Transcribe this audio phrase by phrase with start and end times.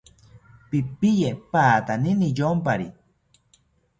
[0.69, 2.87] Pipiye patani niyompari